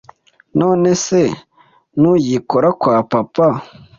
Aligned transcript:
None 0.59 0.89
se 1.05 1.21
ntugikora 1.99 2.67
kwa 2.79 2.97
Papa 3.11 3.47